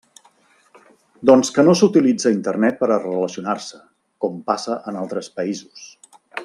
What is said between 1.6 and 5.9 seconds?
no s'utilitza Internet per a relacionar-se, com passa en altres països.